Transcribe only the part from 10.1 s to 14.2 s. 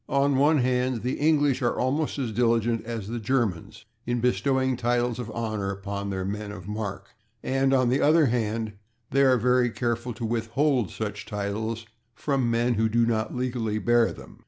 to withhold such titles from men who do not legally bear